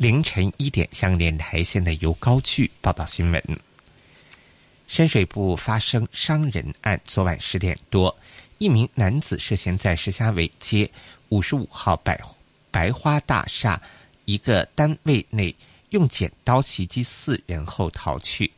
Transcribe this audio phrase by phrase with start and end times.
[0.00, 3.58] 凌晨一点，向连台县的由高去报道新闻。
[4.88, 8.16] 深水埗发生伤人案，昨晚十点多，
[8.56, 10.90] 一名男子涉嫌在石家尾街
[11.28, 12.18] 五十五号百
[12.70, 13.78] 百花大厦
[14.24, 15.54] 一个单位内
[15.90, 18.50] 用剪刀袭击四人后逃去。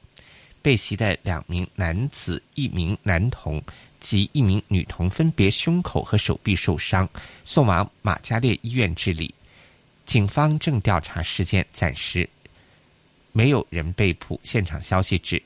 [0.62, 3.60] 被袭的两名男子、一名男童
[3.98, 7.08] 及一名女童分别胸口和手臂受伤，
[7.44, 9.34] 送往马加烈医院治理。
[10.04, 12.28] 警方正调查事件，暂时
[13.32, 14.38] 没有人被捕。
[14.42, 15.40] 现场消息指，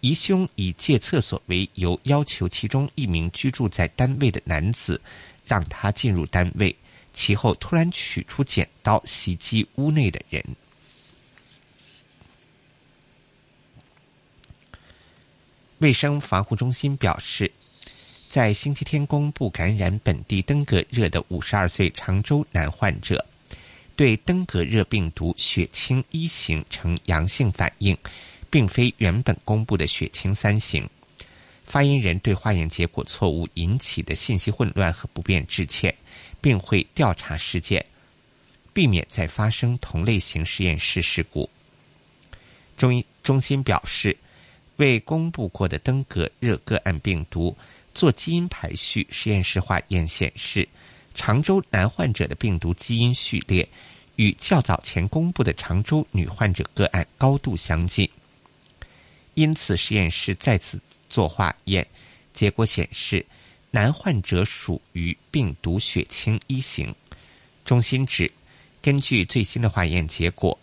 [0.00, 5.00] 疑凶以借厕所为由，要求其中一名居住在单位的男子
[5.46, 6.74] 让他进入单位，
[7.12, 10.44] 其后突然取出剪刀袭击屋内的人。
[15.78, 17.50] 卫生防护中心表示，
[18.28, 23.24] 在星期天公布感染本地登革热的五十二岁常州男患者。
[23.98, 27.98] 对登革热病毒血清一型呈阳性反应，
[28.48, 30.88] 并非原本公布的血清三型。
[31.64, 35.92] 发言人对化验结果错误引起的信息混乱和不便致歉，
[36.40, 37.84] 并会调查事件，
[38.72, 41.50] 避免再发生同类型实验室事故。
[42.76, 44.16] 中医中心表示，
[44.76, 47.56] 未公布过的登革热个案病毒
[47.94, 50.68] 做基因排序实验室化验显示。
[51.14, 53.68] 常州男患者的病毒基因序列
[54.16, 58.08] 与较早前公布的常州女患者个案高度相近，
[59.34, 61.86] 因此实验室再次做化验，
[62.32, 63.24] 结果显示
[63.70, 66.92] 男患者属于病毒血清一型。
[67.64, 68.30] 中心指，
[68.82, 70.58] 根据最新的化验结果，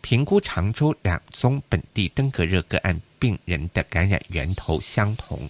[0.00, 5.48] 评估常州两宗本地登革热个案病人的感染源头相同。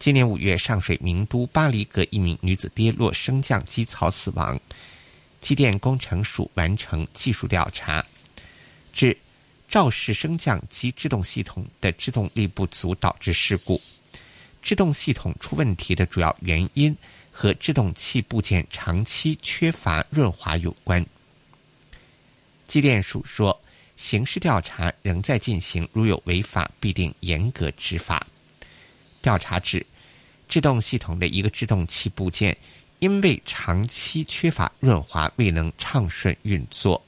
[0.00, 4.58] 今年五月，上水名都巴黎阁一名女子跌落升降机槽死亡，
[5.42, 8.02] 机电工程署完成技术调查，
[8.94, 9.14] 致
[9.68, 13.78] 肇事升降机制动系统的制动力不足导致事故，
[14.62, 16.96] 制动系统出问题的主要原因
[17.30, 21.04] 和制动器部件长期缺乏润滑有关。
[22.66, 23.54] 机电署说，
[23.98, 28.26] 刑事调查仍在进行，如有违法，必定严格执法。
[29.20, 29.84] 调查指。
[30.50, 32.54] 制动系统的一个制动器部件，
[32.98, 37.00] 因为长期缺乏润滑，未能畅顺运作，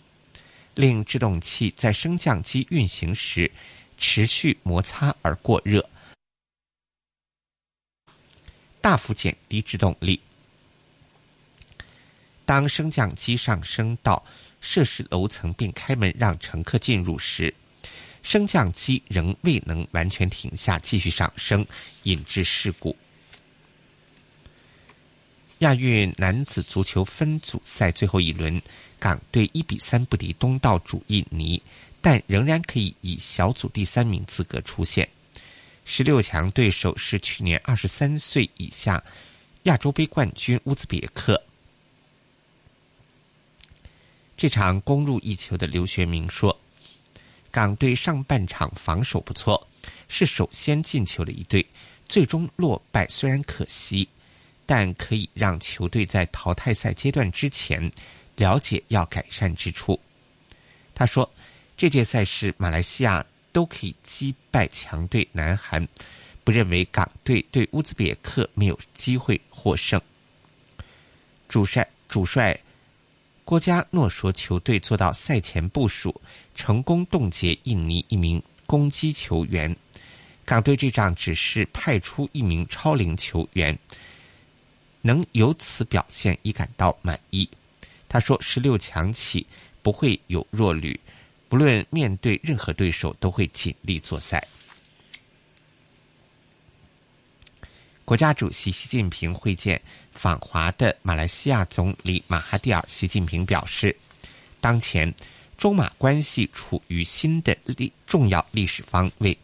[0.77, 3.51] 令制动器在升降机运行时
[3.99, 5.85] 持续摩擦而过热，
[8.81, 10.21] 大幅减低制动力。
[12.47, 14.23] 当升降机上升到
[14.61, 17.53] 设施楼层并开门让乘客进入时，
[18.23, 21.67] 升降机仍未能完全停下，继续上升，
[22.05, 22.97] 引致事故。
[25.63, 28.61] 亚运男子足球分组赛最后一轮，
[28.99, 31.61] 港队一比三不敌东道主印尼，
[32.01, 35.09] 但仍然可以以小组第三名资格出线。
[35.85, 39.03] 十六强对手是去年二十三岁以下
[39.65, 41.41] 亚洲杯冠军乌兹别克。
[44.37, 46.57] 这场攻入一球的刘学明说
[47.53, 49.65] ：“港队上半场防守不错，
[50.09, 51.65] 是首先进球的一队，
[52.09, 54.09] 最终落败，虽然可惜。”
[54.67, 57.91] 但可以让球队在淘汰赛阶段之前
[58.37, 59.99] 了解要改善之处。
[60.95, 61.29] 他说
[61.77, 65.87] ：“这届赛事，马来西亚都可以击败强队南韩，
[66.45, 70.01] 不认为港队对乌兹别克没有机会获胜。”
[71.49, 72.59] 主帅主帅
[73.45, 76.19] 郭嘉诺说：“球队做到赛前部署，
[76.55, 79.75] 成功冻结印尼一名攻击球员。
[80.45, 83.77] 港队这仗只是派出一名超龄球员。”
[85.03, 87.49] 能由此表现已感到满意，
[88.09, 89.47] 他说：“十六强起
[89.83, 90.99] 不会有弱旅，
[91.49, 94.43] 不论面对任何对手，都会尽力作赛。”
[98.07, 99.81] 国家主席习近平会见
[100.13, 102.85] 访华的马来西亚总理马哈蒂尔。
[102.87, 103.95] 习近平表示，
[104.61, 105.13] 当前
[105.57, 109.37] 中马关系处于新的历重要历史方位，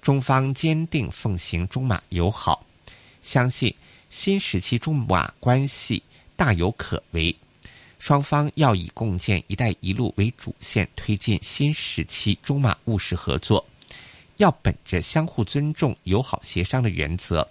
[0.00, 2.64] 中方坚定奉行中马友好，
[3.22, 3.74] 相信。
[4.18, 6.02] 新时期中马关系
[6.36, 7.36] 大有可为，
[7.98, 13.62] 双方要以共建“一带一路”为主线推进新时期中马务实合作，
[14.38, 17.46] 要本着相互尊重、友好协商的原则，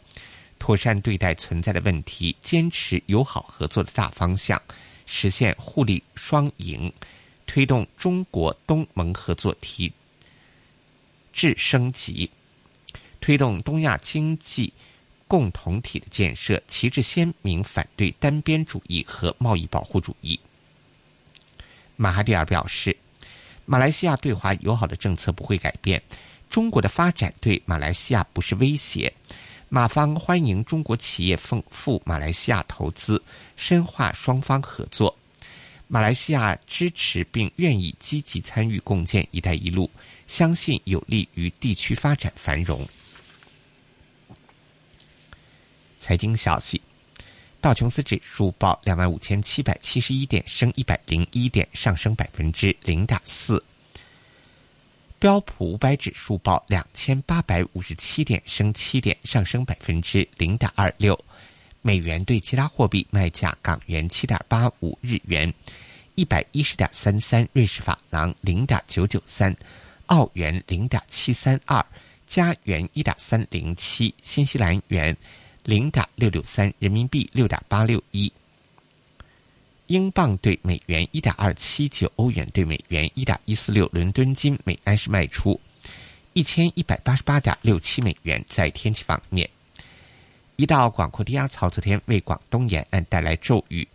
[0.57, 4.59] 妥善对待存在的问题，坚持友好合作的大方向，
[5.05, 6.91] 实现互利双赢，
[7.45, 9.93] 推动中国东盟合作提
[11.31, 12.27] 质升级，
[13.21, 14.73] 推动东亚经济。
[15.27, 20.39] 共同体的建设，旗帜鲜明反对单边主义和贸易保护主义。
[21.95, 22.95] 马哈蒂尔表示，
[23.65, 26.01] 马来西亚对华友好的政策不会改变，
[26.49, 29.11] 中国的发展对马来西亚不是威胁。
[29.67, 33.21] 马方欢迎中国企业奉赴马来西亚投资，
[33.55, 35.15] 深化双方合作。
[35.87, 39.89] 马来西亚支持并愿意积极参与共建“一带一路”，
[40.27, 42.79] 相信有利于地区发展繁荣。
[46.05, 46.79] 财经消息：
[47.59, 53.57] 道琼斯指数报两万五千七百七十一点，升一百零一点，上升百分之零点四；
[55.17, 61.15] 标普五百指数报两千八百五十七点，升七点，上升百分之零点二六；
[61.81, 65.51] 美元对其他货币卖价：港元七点八五，日元
[66.13, 69.51] 一百一十点三三，瑞士法郎零点九九三，
[70.05, 71.83] 澳元零点七三二，
[72.27, 75.17] 加元一点三零七，新西兰元。
[75.65, 78.31] 零点六六三人民币，六点八六一
[79.87, 85.59] 英镑兑美元，一点二七九欧元兑美元，一点一四六伦敦金每安士卖出
[86.33, 88.43] 一千一百八十八点六七美元。
[88.47, 89.49] 在天气方面，
[90.55, 93.87] 一道广阔低压槽昨天为广东沿岸带来骤雨，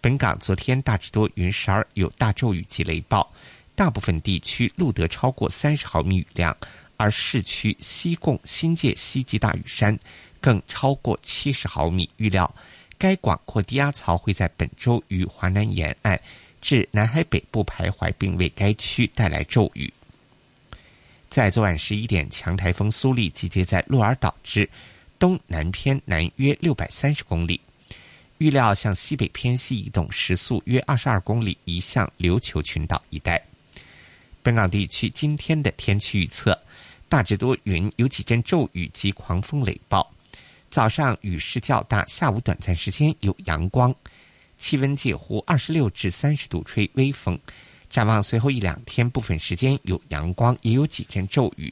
[0.00, 3.30] 本港昨天大致多云，十二有大骤雨及雷暴，
[3.74, 6.56] 大部分地区录得超过三十毫米雨量，
[6.96, 9.98] 而市区西贡新界西及大屿山。
[10.42, 12.10] 更超过七十毫米。
[12.16, 12.52] 预料，
[12.98, 16.20] 该广阔低压槽会在本周于华南沿岸
[16.60, 19.90] 至南海北部徘徊，并为该区带来骤雨。
[21.30, 24.68] 在昨晚十一点，强台风苏力集结在鹿儿岛之
[25.18, 27.58] 东南偏南约六百三十公里，
[28.38, 33.40] 预料向西北偏西移动，时速约二十二公里，移向琉球群岛一带。
[34.42, 36.58] 本港地区今天的天气预测
[37.08, 40.11] 大致多云，有几阵骤雨及狂风雷暴。
[40.72, 43.94] 早上雨势较大，下午短暂时间有阳光，
[44.56, 47.38] 气温介乎二十六至三十度，吹微风。
[47.90, 51.70] 展望随后一两天，部分时间有阳光，也有几阵骤雨。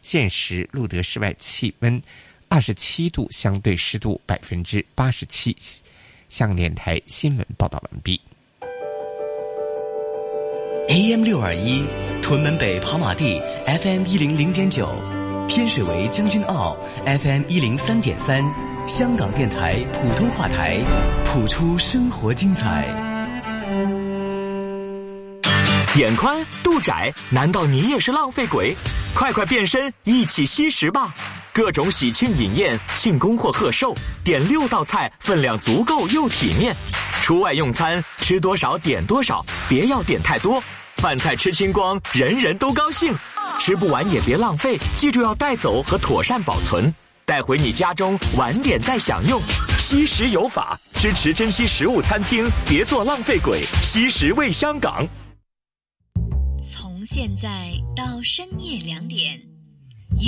[0.00, 2.00] 现时路德室外气温
[2.48, 5.54] 二十七度，相对湿度百分之八十七。
[6.30, 8.18] 向电台新闻报道完毕。
[10.88, 11.84] AM 六二一，
[12.22, 15.21] 屯门北跑马地，FM 一零零点九。
[15.54, 18.42] 天水围将军澳 FM 一零三点三，
[18.88, 20.80] 香港电台普通话台，
[21.26, 22.86] 谱出生活精彩。
[25.96, 28.74] 眼宽肚窄，难道你也是浪费鬼？
[29.14, 31.14] 快快变身，一起吸食吧！
[31.52, 33.94] 各种喜庆饮宴、庆功或贺寿，
[34.24, 36.74] 点六道菜，分量足够又体面。
[37.20, 40.64] 出外用餐，吃多少点多少，别要点太多，
[40.96, 43.12] 饭菜吃清光，人人都高兴。
[43.64, 46.92] 吃不完也别浪费，记住要带走和妥善保存，
[47.24, 49.40] 带回你家中，晚点再享用。
[49.78, 53.62] 惜食有法，支持珍惜食物餐厅，别做浪费鬼。
[53.80, 55.06] 惜食为香港。
[56.60, 59.40] 从现在到深夜两点，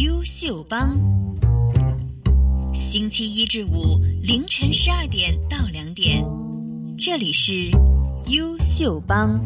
[0.05, 0.97] 优秀帮。
[2.73, 6.25] 星期一至五凌晨十二点到两点，
[6.97, 7.53] 这里是
[8.29, 9.37] 优秀帮。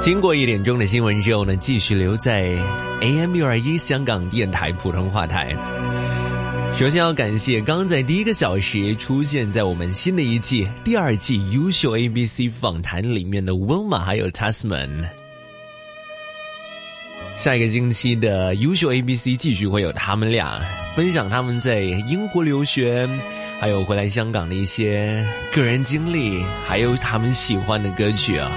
[0.02, 2.56] 经过一点钟的新闻之后呢，继续留在
[3.02, 5.50] AM 六二一香港电台普通话台。
[6.74, 15.06] 首先要感谢刚在第一个小时出现在我们新的一季第二季优秀 ABC 访谈里面的 Wilma 还有 Tasman。
[17.36, 20.60] 下一个星期的《优秀 ABC》继续会有他们俩
[20.96, 23.08] 分享他们在英国留学，
[23.60, 28.48] 还有回来香港的一些个人经历，还有他们喜欢的歌曲啊。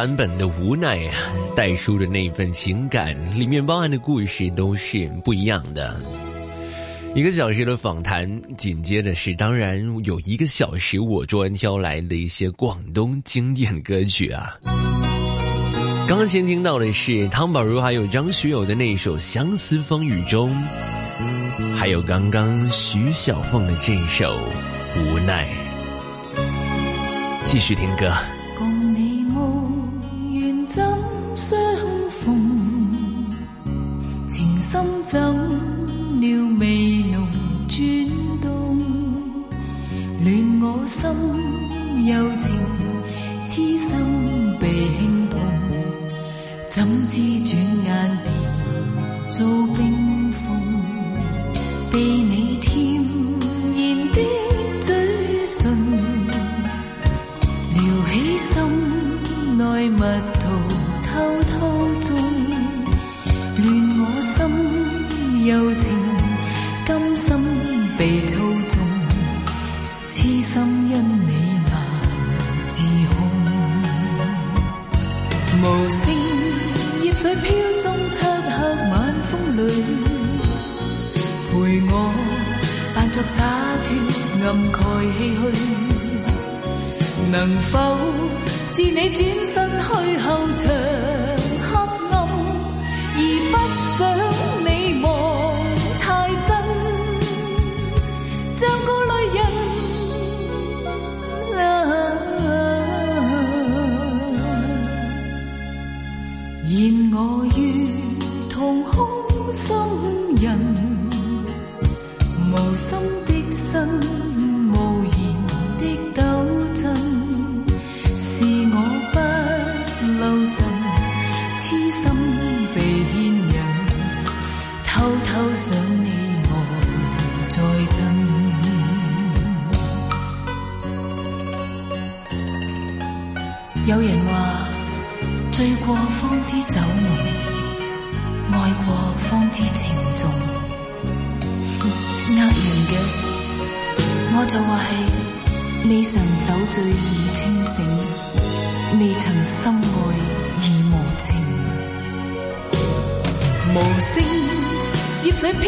[0.05, 5.97] 版本的无奈啊，带出的那份情感里面包含的故事都是不一样的。
[7.15, 8.29] 一个小时的访谈，
[8.59, 14.57] 紧接着是当然有一个小时我专挑来的一些广东经典歌曲啊。
[16.09, 20.51] 刚刚先听到的是汤宝如还有张学友的那首《相思风雨中》，
[21.77, 24.37] 还有刚刚徐小凤的这首
[25.15, 25.47] 《无奈》。
[27.45, 28.13] 继续听歌。
[35.13, 35.21] 怎
[36.23, 37.29] 料未浓
[37.69, 38.79] 转动，
[40.25, 42.62] 乱我心情。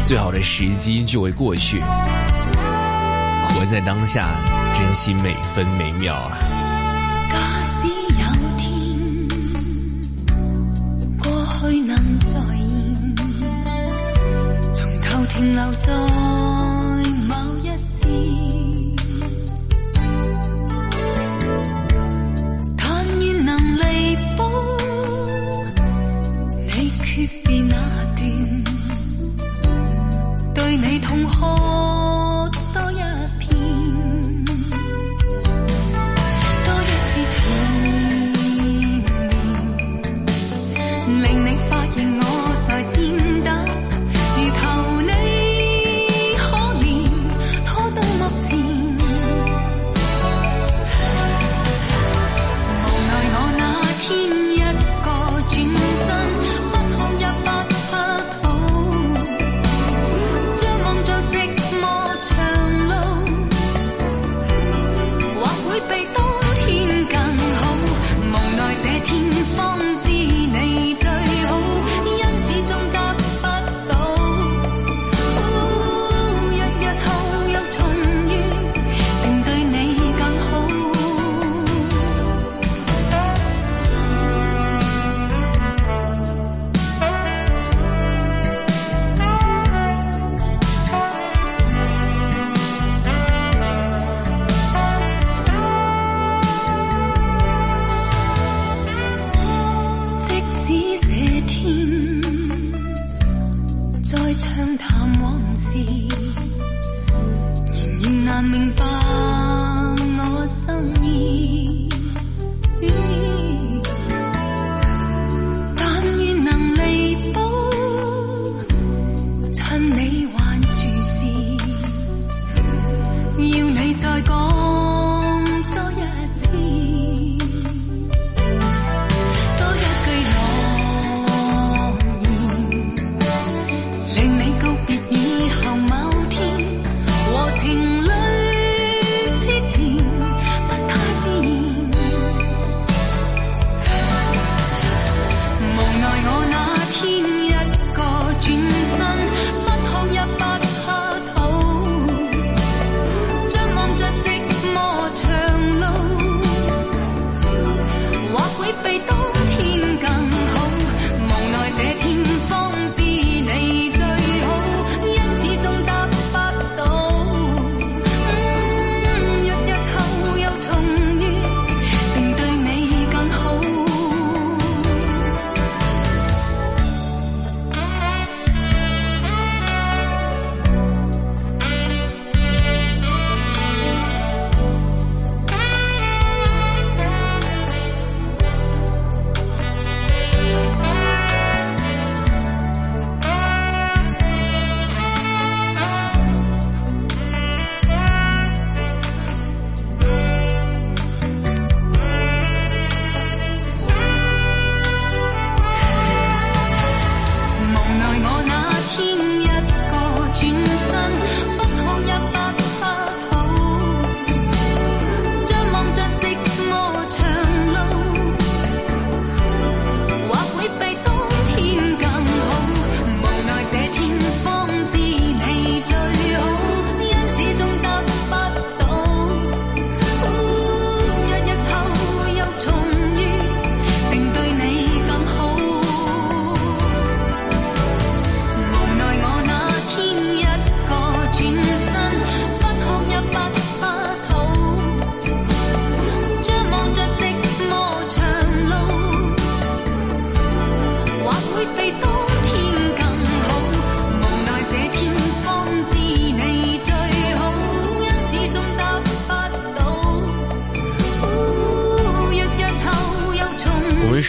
[0.06, 1.80] 最好的时机就会过去。
[1.80, 4.30] 活在当下，
[4.78, 6.38] 珍惜每分每秒啊！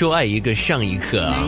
[0.00, 1.46] 说爱一个上一课啊！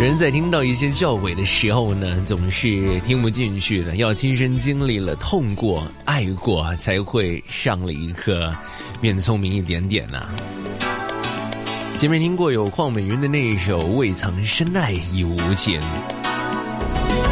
[0.00, 3.96] 人在听到一些教诲的时候呢，总是听不进去的。
[3.96, 8.50] 要亲身经历了，痛过、爱过，才会上了一课，
[8.98, 10.26] 变聪明一点点呐。
[11.98, 15.78] 前面听过有邝美云的那一首《未曾深爱已无情》，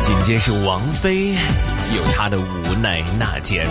[0.04, 3.66] 紧接着是王菲，有她的《无奈那间》。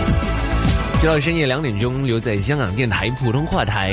[1.00, 3.92] 直到深夜两点钟，留在香港电台普通话台。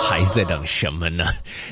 [0.03, 1.25] 还在等什么呢？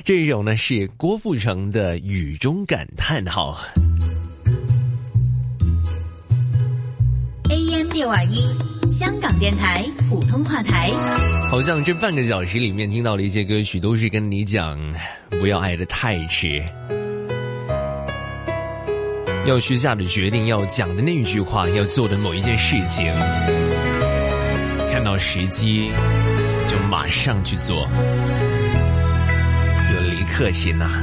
[0.04, 3.56] 这首呢是郭富城的《雨中感叹号》。
[7.96, 8.46] 六二一，
[8.90, 10.90] 香港电台普通话台。
[11.50, 14.78] 好像这半个小时里面听到的一些歌曲，都是跟你讲
[15.30, 16.62] 不要爱的太迟，
[19.46, 23.10] 要许下的决定，要讲的那句话，要做的某一件事情，
[24.92, 25.90] 看到时机
[26.66, 27.74] 就马上去做。
[29.94, 31.02] 有李克勤啊。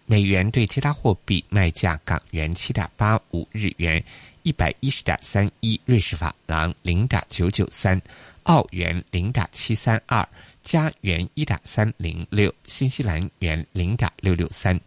[0.05, 4.05] 美元对其他货币卖价：港元七点八五，日元
[4.43, 7.99] 一百一十点三一，瑞士法郎零点九九三，
[8.43, 10.29] 澳元零点七三二。
[10.63, 14.79] 加元一点三零六，新西兰元零点六六三，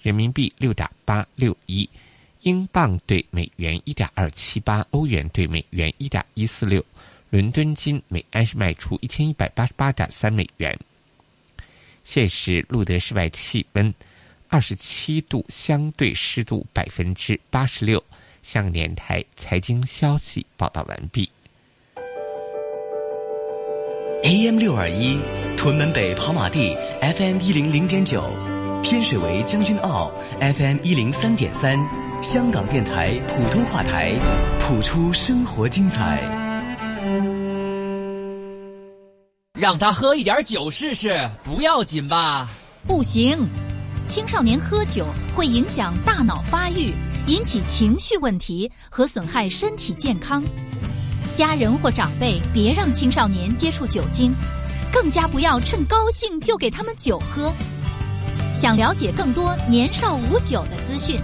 [0.00, 1.88] 人民币六点八六一，
[2.42, 6.84] 英镑兑美元一点二七八，欧元兑美元一点一四六，
[7.30, 10.76] 伦敦金每安士卖出一千一百八十八点三美元。
[12.04, 13.92] 现时路德室外气温
[14.48, 18.02] 二十七度，相对湿度百分之八十六。
[18.42, 21.26] 向港台财经消息报道完毕。
[24.24, 25.18] AM 六二一，
[25.54, 28.24] 屯门北跑马地 FM 一零零点九，
[28.82, 30.10] 天水围将军澳
[30.40, 31.78] FM 一零三点三，
[32.22, 34.14] 香港电台普通话台，
[34.58, 36.22] 谱出生活精彩。
[39.58, 42.48] 让他喝一点酒试试，不要紧吧？
[42.88, 43.36] 不行，
[44.08, 46.94] 青少年喝酒会影响大脑发育，
[47.26, 50.42] 引起情绪问题和损害身体健康。
[51.34, 54.32] 家人或长辈，别让青少年接触酒精，
[54.92, 57.52] 更加不要趁高兴就给他们酒喝。
[58.54, 61.18] 想了解更多年少无酒的资讯，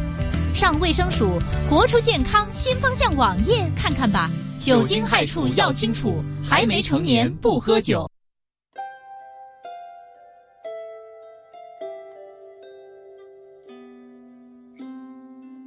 [0.53, 1.39] 上卫生署
[1.71, 4.29] “活出健康新方向”网页看看吧。
[4.59, 8.07] 酒精害处要清楚，还没成年不喝酒。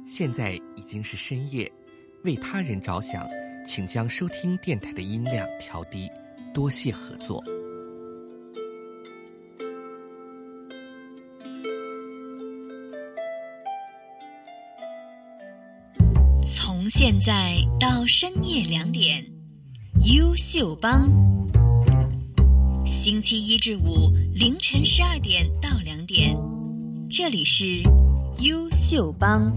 [0.06, 1.70] 现在已经是深夜，
[2.24, 3.26] 为他人着想。
[3.64, 6.08] 请将收听电台的音量调低，
[6.52, 7.42] 多谢合作。
[16.44, 19.24] 从现在到深夜两点，
[20.14, 21.08] 优秀帮。
[22.86, 26.36] 星期一至五凌晨十二点到两点，
[27.10, 27.82] 这里是
[28.40, 29.50] 优秀帮。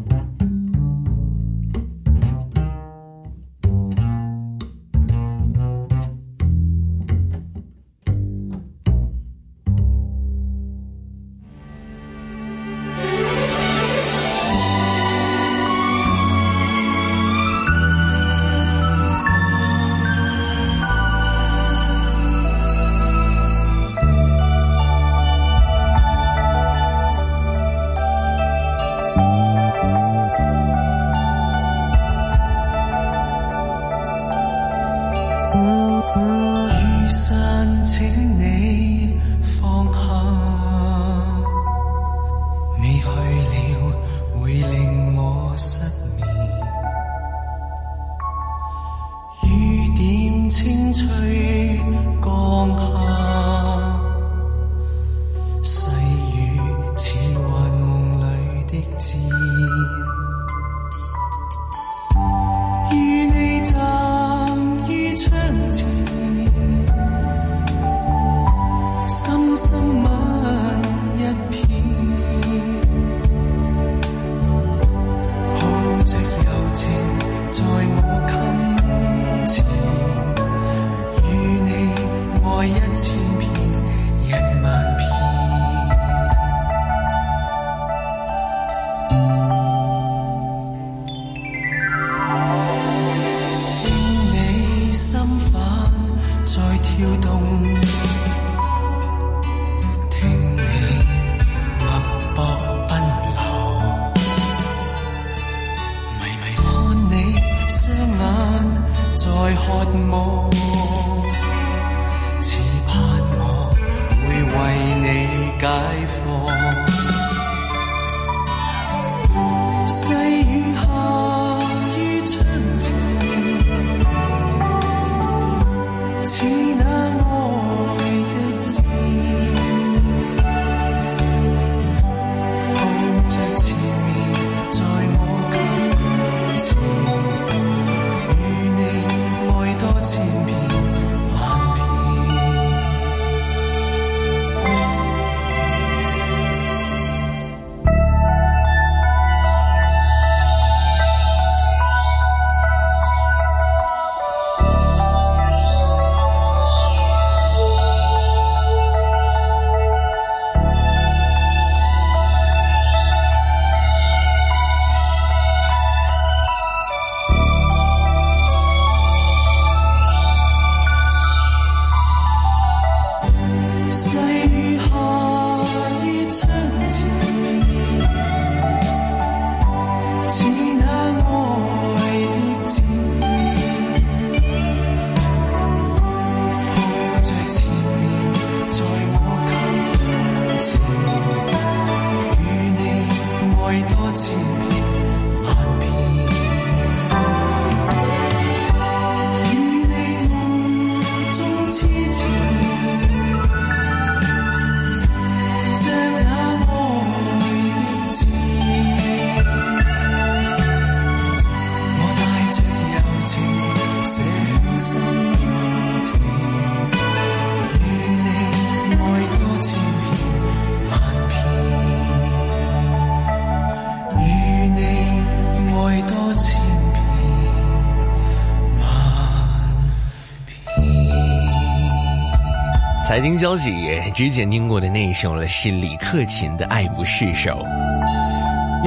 [233.19, 233.67] 财经消息，
[234.13, 237.63] 之前听过的那一首呢是李克勤的《爱不释手》。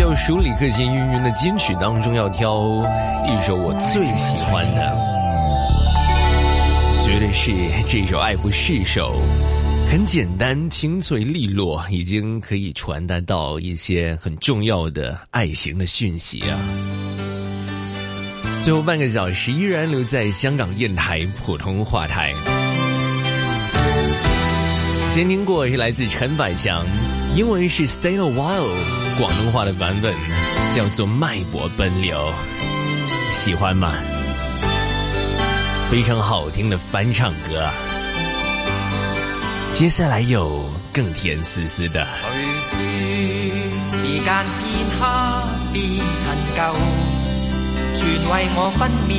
[0.01, 2.65] 要数李克勤云云的金曲当中，要挑
[3.27, 4.97] 一首我最喜欢的，
[7.05, 7.51] 绝对是
[7.91, 9.21] 这首《爱不释手》，
[9.91, 16.55] 很简单，清脆利落，已经可以传达到一些很重要的爱情的讯息啊！
[18.63, 22.33] 最后半个小时依然留在香港电台普通话台。
[25.13, 26.87] 先听过是来自陈百强，
[27.35, 28.77] 英文是 Stay a While，
[29.19, 30.15] 广东话的版本
[30.73, 32.17] 叫做《脉搏奔流》，
[33.35, 33.93] 喜欢吗？
[35.91, 37.69] 非常好听的翻唱歌。
[39.73, 42.07] 接下来有更甜丝丝的。
[47.97, 48.07] 全
[48.55, 49.17] 我分停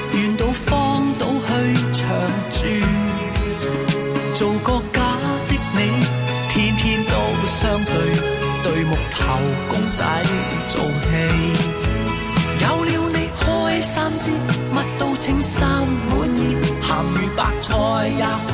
[18.11, 18.52] 呀。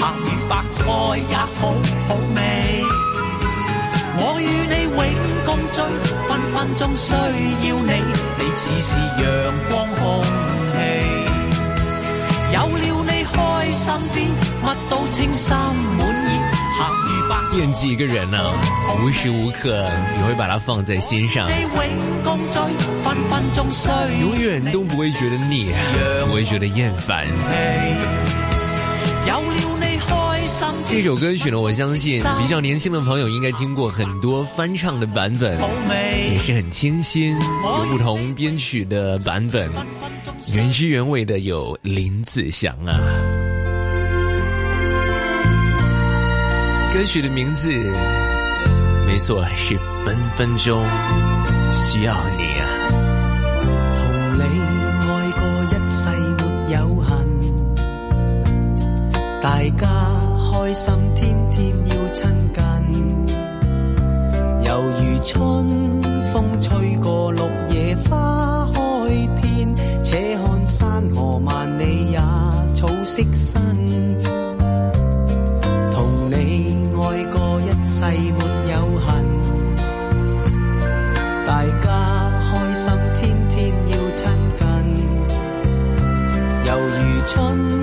[0.00, 0.08] 白
[0.48, 0.82] 白菜
[1.18, 1.68] 也好
[2.08, 2.40] 好味。
[4.20, 4.80] 我你你，你你
[5.44, 5.48] 永共
[6.28, 6.56] 分分
[6.94, 7.16] 需要
[8.80, 8.82] 是
[9.68, 10.00] 光空
[10.54, 10.56] 有
[13.02, 13.04] 了
[13.72, 13.74] 心
[16.28, 16.30] 意。
[17.56, 18.52] 惦记一个人呢，
[19.02, 21.50] 无时无刻你会把它放在心上，
[24.20, 25.72] 永远都不会觉得腻，
[26.26, 27.26] 不会觉得厌烦。
[30.90, 35.58] 这首歌曲呢，我相信 比较年轻的朋友应该听过很多翻唱的版本，
[36.32, 39.70] 也是很清新，有不同编曲的版本。
[40.54, 42.98] 原汁原味的有林子祥啊。
[46.94, 47.70] 歌曲的名字，
[49.06, 49.74] 没错是
[50.06, 50.82] 《分分钟
[51.70, 52.68] 需要你》啊。
[53.94, 54.04] 同
[54.40, 54.44] 你
[55.06, 56.00] 爱过一世
[56.38, 57.08] 没有恨，
[59.42, 60.17] 大家。
[60.68, 63.00] 开心，天天要亲近。
[64.66, 67.40] 犹如春风吹过，绿
[67.70, 68.80] 野花开
[69.40, 72.18] 遍，且看山河万里也
[72.74, 73.58] 草色新。
[75.90, 79.24] 同你爱过一世没有恨，
[81.46, 84.34] 大家开心，天天要亲
[85.16, 86.66] 近。
[86.66, 87.77] 犹如春。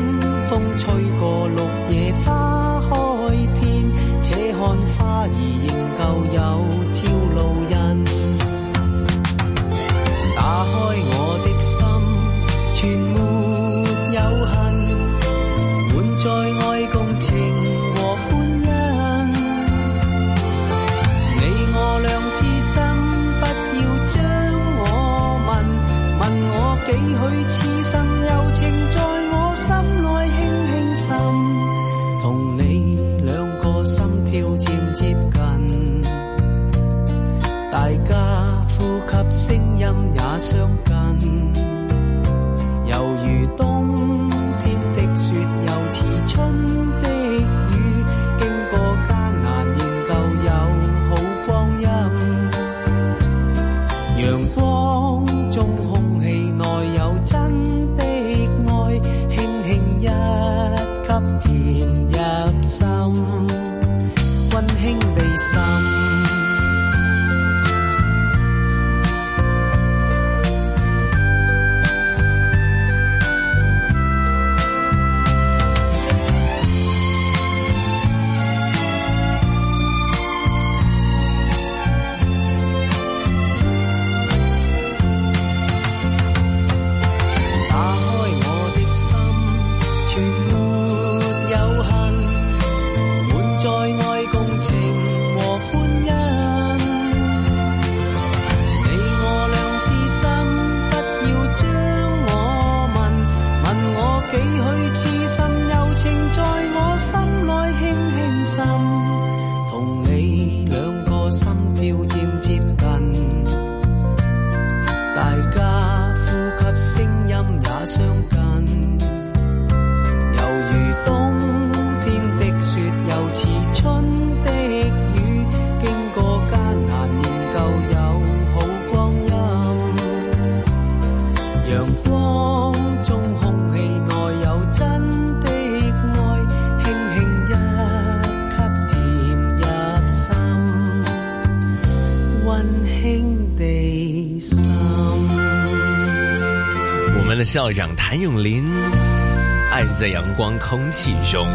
[147.55, 148.65] 校长谭咏麟，
[149.71, 151.47] 《爱在阳光空气中》。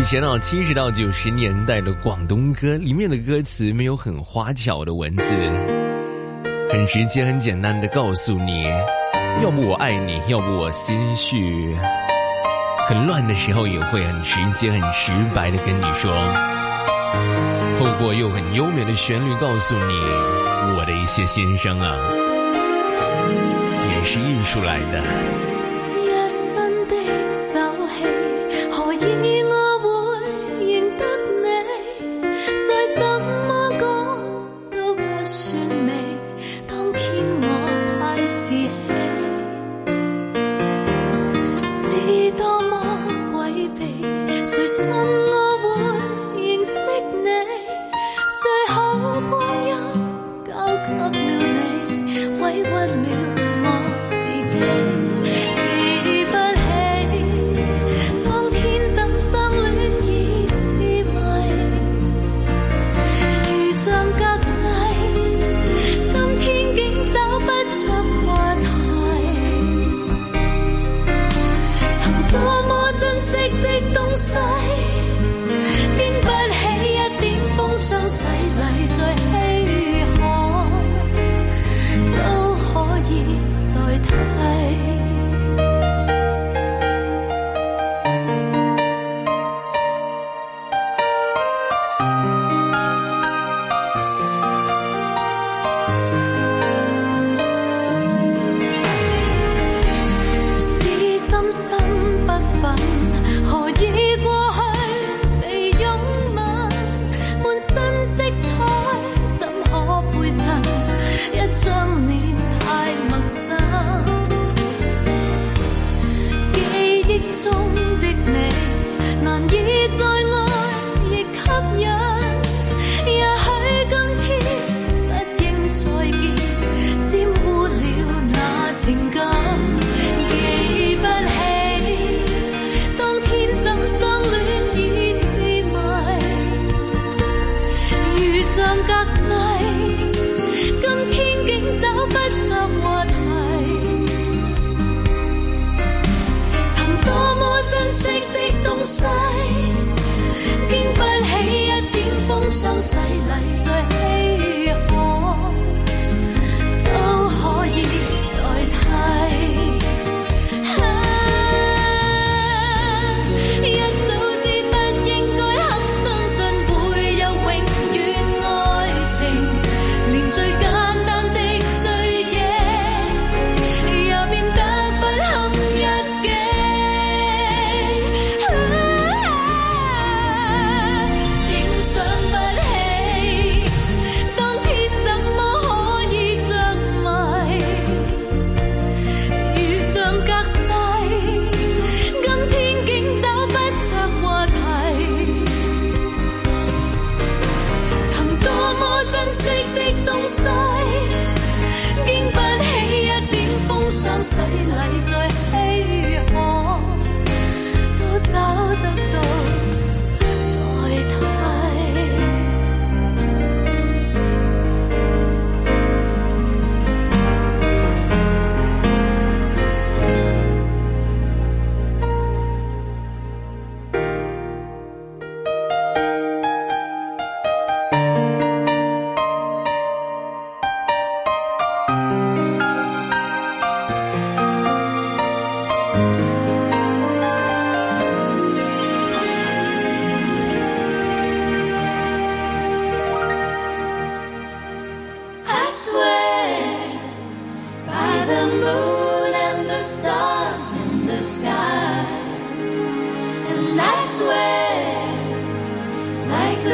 [0.00, 5.32] 以前啊，七十到九十年代的广东歌，里面的歌词没有很花巧的文字，
[6.70, 8.62] 很直接、很简单的告诉你，
[9.42, 11.74] 要不我爱你，要不我心绪
[12.86, 16.12] 很乱的时候，也会很直接、很直白的跟你说，
[17.80, 19.92] 透过又很优美的旋律，告诉你
[20.76, 22.19] 我的一些心声啊。
[24.04, 25.00] 是艺术来的。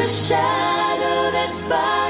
[0.06, 2.05] shadow that's by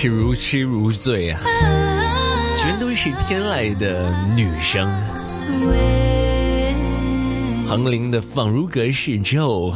[0.00, 1.40] 是如痴如醉啊，
[2.56, 4.84] 全都是天籁的女声。
[7.66, 9.74] 横林的《仿如隔世》之后，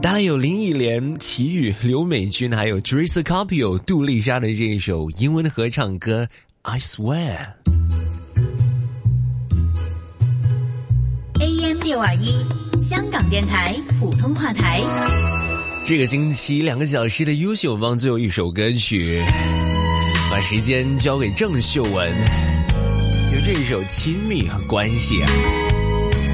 [0.00, 6.24] 大家有林忆莲、齐豫、刘美君，还有 Jesse c a p b e 杜丽莎的这一首英文合唱歌
[6.62, 7.38] 《I Swear》。
[11.40, 14.80] AM 六二一，香港电台普通话台。
[15.86, 19.22] 这个星期两个小时的优秀方最后一首歌曲，
[20.28, 22.10] 把时间交给郑秀文，
[23.32, 25.30] 有这一首《亲密和关系》啊。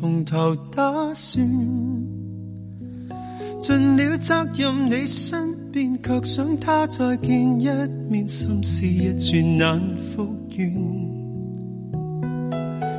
[0.02, 1.46] 从头打算，
[3.60, 7.70] 尽了责任，你身边却想他再见一
[8.10, 10.26] 面，心事一转难复
[10.58, 10.66] 原。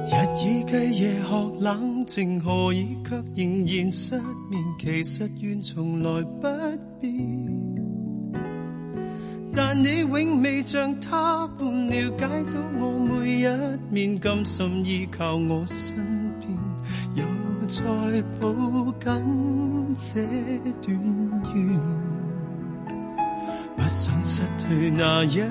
[0.07, 4.15] 日以继夜学冷静，何以却仍然失
[4.49, 4.63] 眠？
[4.79, 6.43] 其实愿从来不
[7.01, 8.41] 变，
[9.53, 16.14] 但你永未像他般了解到我每一面，甘心依靠我身。
[17.67, 17.83] 再
[18.41, 20.21] 抱紧这
[20.83, 21.81] 段缘，
[23.75, 25.43] 不想失去那一。